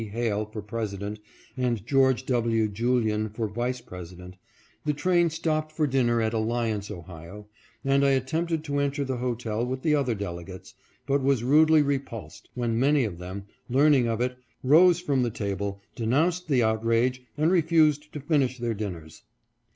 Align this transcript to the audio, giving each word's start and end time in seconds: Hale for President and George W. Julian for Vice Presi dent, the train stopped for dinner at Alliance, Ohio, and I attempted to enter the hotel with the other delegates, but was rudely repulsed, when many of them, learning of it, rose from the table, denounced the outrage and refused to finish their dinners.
Hale 0.01 0.47
for 0.47 0.63
President 0.63 1.19
and 1.55 1.85
George 1.85 2.25
W. 2.25 2.67
Julian 2.67 3.29
for 3.29 3.47
Vice 3.47 3.81
Presi 3.81 4.17
dent, 4.17 4.35
the 4.83 4.93
train 4.95 5.29
stopped 5.29 5.71
for 5.71 5.85
dinner 5.85 6.19
at 6.23 6.33
Alliance, 6.33 6.89
Ohio, 6.89 7.45
and 7.85 8.03
I 8.03 8.13
attempted 8.13 8.63
to 8.63 8.79
enter 8.79 9.05
the 9.05 9.17
hotel 9.17 9.63
with 9.63 9.83
the 9.83 9.93
other 9.93 10.15
delegates, 10.15 10.73
but 11.05 11.21
was 11.21 11.43
rudely 11.43 11.83
repulsed, 11.83 12.49
when 12.55 12.79
many 12.79 13.03
of 13.03 13.19
them, 13.19 13.43
learning 13.69 14.07
of 14.07 14.21
it, 14.21 14.37
rose 14.63 14.99
from 14.99 15.21
the 15.21 15.29
table, 15.29 15.79
denounced 15.93 16.47
the 16.47 16.63
outrage 16.63 17.21
and 17.37 17.51
refused 17.51 18.11
to 18.13 18.19
finish 18.19 18.57
their 18.57 18.73
dinners. 18.73 19.21